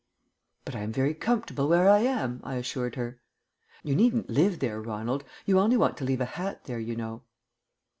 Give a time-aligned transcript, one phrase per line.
[0.65, 3.21] "But I am very comfortable where I am," I assured her.
[3.83, 5.23] "You needn't live there, Ronald.
[5.45, 7.21] You only want to leave a hat there, you know."